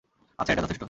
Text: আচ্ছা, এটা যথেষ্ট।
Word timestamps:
আচ্ছা, 0.39 0.51
এটা 0.53 0.61
যথেষ্ট। 0.61 0.79